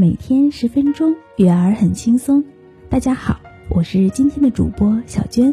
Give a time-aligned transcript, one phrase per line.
[0.00, 2.42] 每天十分钟，育儿很轻松。
[2.88, 5.52] 大家好，我是今天的主播小娟。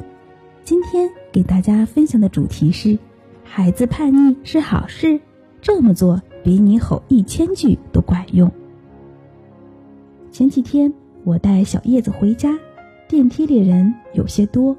[0.64, 2.98] 今天给大家分享的主题是：
[3.44, 5.20] 孩子叛逆是好事，
[5.60, 8.50] 这么做比你吼一千句都管用。
[10.32, 10.94] 前几天
[11.26, 12.58] 我带小叶子回家，
[13.10, 14.78] 电梯里人有些多，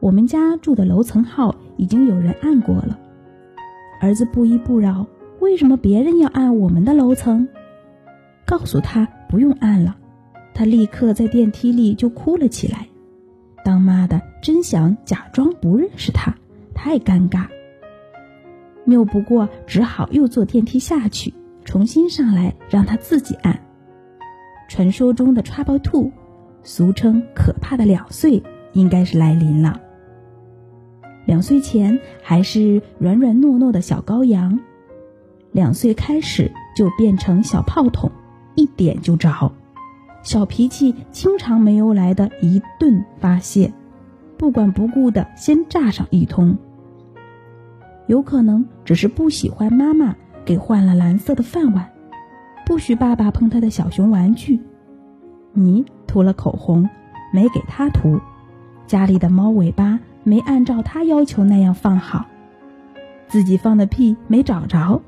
[0.00, 2.98] 我们家住的楼层号已经有人按过了。
[4.00, 5.06] 儿子不依不饶，
[5.40, 7.46] 为什么别人要按我们的楼层？
[8.50, 9.96] 告诉他不用按了，
[10.52, 12.88] 他立刻在电梯里就哭了起来。
[13.64, 16.34] 当妈的真想假装不认识他，
[16.74, 17.46] 太尴尬。
[18.86, 21.32] 拗不过，只好又坐电梯下去，
[21.64, 23.56] 重新上来让他自己按。
[24.68, 26.10] 传说中的 Trouble Two，
[26.64, 28.42] 俗称可怕的两岁，
[28.72, 29.80] 应该是来临了。
[31.24, 34.58] 两岁前还是软软糯糯的小羔羊，
[35.52, 38.10] 两岁开始就变成小炮筒。
[38.60, 39.50] 一点就着，
[40.22, 43.72] 小脾气经常没由来的一顿发泄，
[44.36, 46.58] 不管不顾的先炸上一通。
[48.06, 51.90] 有可能只是不喜欢妈妈给换了蓝色的饭碗，
[52.66, 54.60] 不许爸爸碰他的小熊玩具。
[55.54, 56.86] 你涂了口红，
[57.32, 58.20] 没给他涂，
[58.86, 62.26] 家里的猫尾巴没按照他要求那样放好，
[63.26, 65.00] 自己放的屁没找着，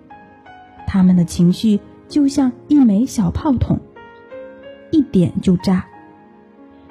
[0.87, 1.79] 他们的情绪。
[2.13, 3.81] 就像一枚小炮筒，
[4.91, 5.87] 一点就炸。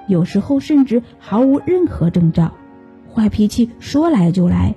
[0.08, 2.52] 有时候甚至毫无任何征兆，
[3.14, 4.73] 坏脾气说来就来，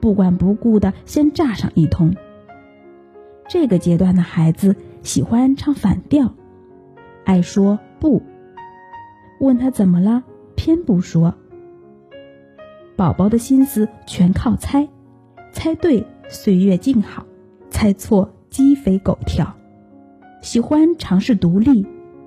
[0.00, 2.12] 不管不顾的先炸上一通。
[3.48, 4.74] 这个阶段的孩子
[5.04, 6.34] 喜欢唱反调，
[7.24, 8.20] 爱说不。
[9.38, 10.24] 问他怎么了，
[10.56, 11.36] 偏不说。
[12.96, 14.88] 宝宝的心思全靠猜，
[15.52, 17.24] 猜对岁月静好，
[17.70, 18.34] 猜错。
[18.52, 19.54] 鸡飞狗跳，
[20.42, 21.86] 喜欢尝试独立，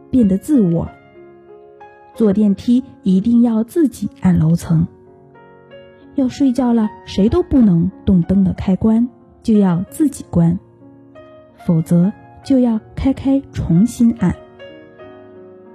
[0.09, 0.89] 变得自我。
[2.15, 4.87] 坐电梯一定要自己按楼层。
[6.15, 9.07] 要睡觉了，谁都不能动灯的开关，
[9.43, 10.57] 就要自己关，
[11.63, 12.11] 否则
[12.43, 14.35] 就要开开重新按。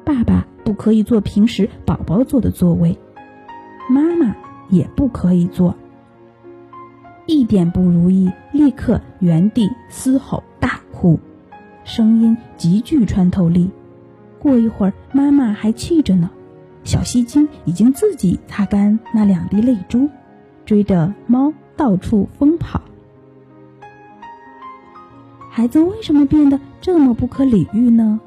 [0.04, 2.98] 爸爸不可以坐平时宝宝坐的座位，
[3.88, 4.34] 妈妈
[4.68, 5.76] 也不可以坐。
[7.26, 11.18] 一点不如意，立刻原地嘶吼大哭，
[11.84, 13.70] 声音极具穿透力。
[14.38, 16.30] 过一会儿，妈妈还气着呢，
[16.82, 20.08] 小戏精已经自己擦干那两滴泪珠，
[20.64, 22.80] 追着猫到处疯跑。
[25.50, 28.20] 孩子为什么变得这么不可理喻呢？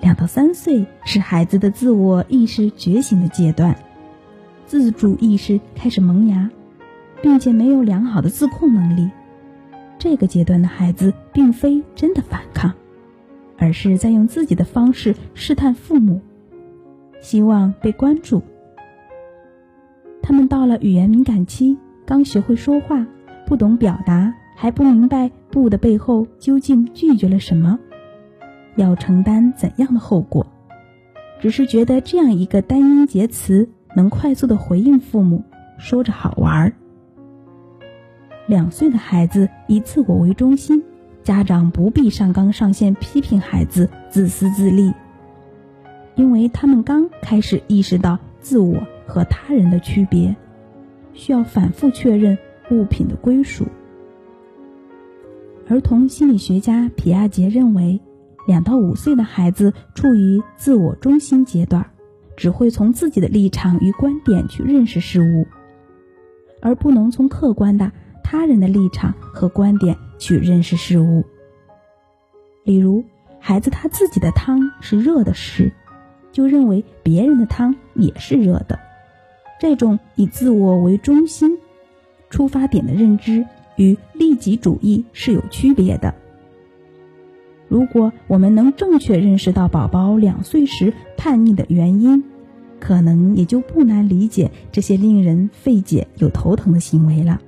[0.00, 3.76] 两到三岁是孩子的自我意识觉醒的阶段，
[4.66, 6.50] 自主意识开始萌芽。
[7.22, 9.10] 并且没有良好的自控能力，
[9.98, 12.72] 这个阶段的孩子并非真的反抗，
[13.58, 16.20] 而是在用自己的方式试探父母，
[17.20, 18.42] 希望被关注。
[20.22, 23.06] 他们到了语言敏感期，刚学会说话，
[23.46, 27.78] 不懂表达，还不明白“不”的背后究竟拒绝了什么，
[28.76, 30.46] 要承担怎样的后果，
[31.40, 35.42] 只是觉得这样一个单音节词能快速的回应父母，
[35.78, 36.72] 说着好玩儿。
[38.46, 40.82] 两岁的孩子以自我为中心，
[41.24, 44.92] 家长不必上纲上线批评孩子自私自利，
[46.14, 50.36] 因为他们刚开始意识到自我和他人的区别，
[51.12, 52.38] 需要反复确认
[52.70, 53.66] 物品的归属。
[55.68, 58.00] 儿童心理学家皮亚杰认为，
[58.46, 61.84] 两到五岁的孩子处于自我中心阶段，
[62.36, 65.44] 只会从自己的立场与观点去认识事物，
[66.62, 67.90] 而不能从客观的。
[68.28, 71.24] 他人的立场和观点去认识事物。
[72.64, 73.04] 例如，
[73.38, 75.70] 孩子他自己的汤是热的时，
[76.32, 78.80] 就认为别人的汤也是热的。
[79.60, 81.56] 这种以自我为中心
[82.28, 83.46] 出发点的认知
[83.76, 86.12] 与利己主义是有区别的。
[87.68, 92.24] 如果我们能正确认识到宝宝两岁时叛逆的原因，
[92.80, 97.40] 可能也就不难理解这些令人费解又头疼的行为了。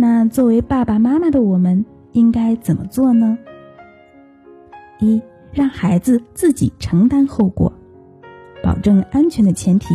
[0.00, 3.36] 那作为爸爸妈妈的我们应该怎么做呢？
[5.00, 5.20] 一，
[5.52, 7.72] 让孩子自己承担后果，
[8.62, 9.92] 保证安全的前提，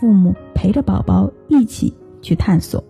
[0.00, 2.82] 父母陪着宝宝一起去探索。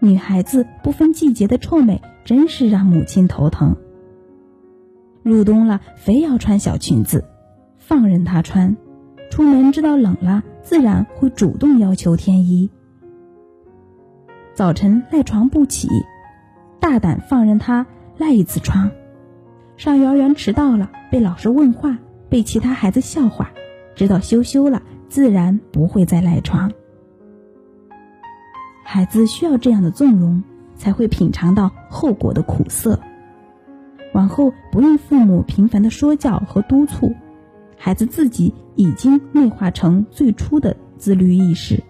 [0.00, 3.76] 女孩子不分季节的臭美真是让母亲头疼。
[5.22, 7.24] 入冬了，非要穿小裙子，
[7.76, 8.74] 放任她穿；
[9.30, 12.68] 出门知道冷了，自然会主动要求添衣。
[14.58, 15.88] 早晨赖床不起，
[16.80, 18.90] 大胆放任他赖一次床，
[19.76, 21.96] 上幼儿园迟到了，被老师问话，
[22.28, 23.52] 被其他孩子笑话，
[23.94, 26.72] 直到羞羞了，自然不会再赖床。
[28.82, 30.42] 孩子需要这样的纵容，
[30.74, 32.98] 才会品尝到后果的苦涩。
[34.12, 37.14] 往后不用父母频繁的说教和督促，
[37.76, 41.80] 孩子自己已经内化成最初的自律意识。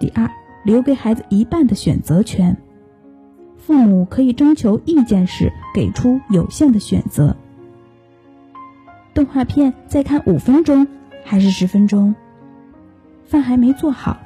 [0.00, 0.28] 第二，
[0.66, 2.54] 留给孩子一半的选择权。
[3.56, 7.34] 父母可以征求意见时给出有限的选择。
[9.14, 10.86] 动画片再看五分钟
[11.24, 12.14] 还是十分钟？
[13.24, 14.18] 饭还没做好，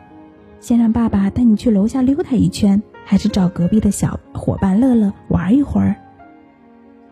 [0.60, 5.94] 先让爸爸带你去楼下溜达一圈，还是找隔壁的小伙伴乐乐玩一会儿？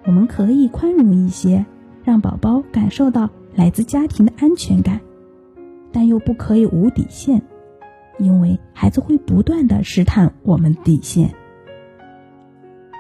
[0.05, 1.65] 我们可以宽容一些，
[2.03, 5.01] 让宝宝感受到来自家庭的安全感，
[5.93, 7.41] 但又不可以无底线，
[8.19, 11.35] 因为孩子会不断的试探我们底线。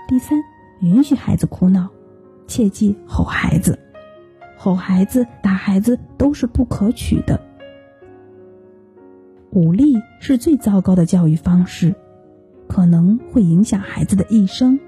[0.06, 0.42] 第三，
[0.80, 1.88] 允许孩子哭闹，
[2.46, 3.78] 切忌吼孩子，
[4.56, 7.40] 吼孩子、打孩子都是不可取的。
[9.50, 11.94] 武力是最糟糕的教育方式，
[12.68, 14.78] 可能会影响孩子的一生。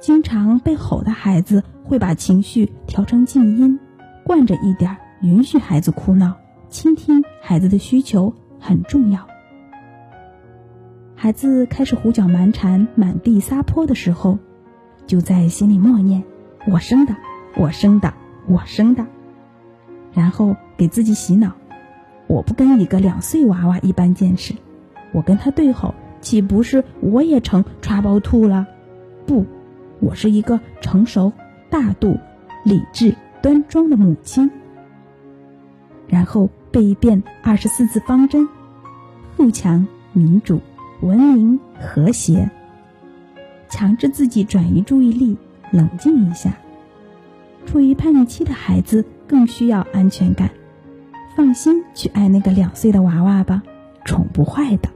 [0.00, 3.78] 经常被吼的孩子会把情绪调成静音，
[4.24, 6.36] 惯着一点，允许孩子哭闹，
[6.68, 8.34] 倾听孩子的需求
[8.66, 9.28] 很重要。
[11.14, 14.38] 孩子开始胡搅蛮缠、满地撒泼的时候，
[15.06, 16.24] 就在心里默念
[16.66, 17.14] ：“我生的，
[17.56, 18.14] 我生的，
[18.48, 19.06] 我生的。”
[20.14, 21.52] 然后给自己洗脑
[22.26, 24.54] ：“我不跟一个两岁娃娃一般见识，
[25.12, 28.66] 我跟他对吼，岂不是我也成抓包兔了？
[29.26, 29.44] 不，
[30.00, 31.32] 我是一个成熟、
[31.68, 32.18] 大度、
[32.64, 34.50] 理智、端庄的母亲。”
[36.08, 38.46] 然后背一遍二十四字方针：
[39.44, 40.58] 富强、民主。
[41.02, 42.48] 文明和谐，
[43.68, 45.36] 强制自己转移注意力，
[45.70, 46.56] 冷静一下。
[47.66, 50.50] 处于叛逆期的孩子更需要安全感，
[51.36, 53.62] 放心去爱那个两岁的娃娃吧，
[54.06, 54.88] 宠不坏的。